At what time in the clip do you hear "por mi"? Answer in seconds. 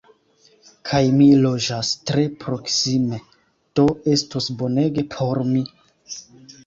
5.17-5.63